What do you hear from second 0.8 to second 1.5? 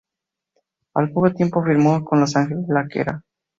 Al poco